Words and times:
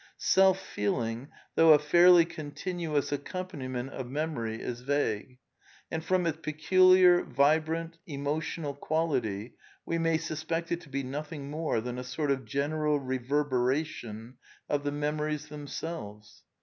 Self 0.17 0.59
feeling, 0.59 1.27
though 1.53 1.73
a 1.73 1.77
fairly 1.77 2.25
contin 2.25 2.77
vj 2.79 2.89
uous 2.89 3.11
accompaniment 3.11 3.91
of 3.91 4.09
memory, 4.09 4.59
is 4.59 4.81
va^e; 4.83 5.37
and 5.91 6.03
from 6.03 6.25
its 6.25 6.39
peculiar 6.41 7.21
vit 7.21 7.99
emotional 8.07 8.73
qualiiy 8.75 9.53
we 9.85 9.97
Zj 9.99 10.21
Suspect 10.21 10.71
it 10.71 10.81
to 10.81 10.89
be 10.89 11.03
nothing 11.03 11.51
more 11.51 11.81
than 11.81 11.99
a 11.99 12.03
sort 12.03 12.31
of 12.31 12.45
general 12.45 12.99
reverberation 12.99 14.37
of 14.67 14.83
the 14.83 14.91
memories 14.91 15.49
themselves. 15.49 16.41